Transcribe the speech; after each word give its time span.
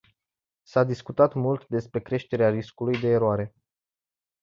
S-a 0.63 0.83
discutat 0.83 1.33
mult 1.33 1.67
despre 1.67 1.99
creșterea 1.99 2.49
riscului 2.49 2.99
de 2.99 3.07
eroare. 3.07 3.53